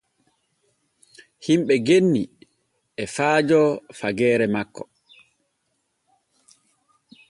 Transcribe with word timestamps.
Himɓe 1.45 1.73
genni 1.87 2.23
e 3.01 3.03
faajo 3.15 3.61
fageere 3.99 4.45
makko. 4.53 4.83